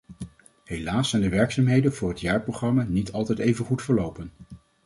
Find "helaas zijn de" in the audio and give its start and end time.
0.63-1.29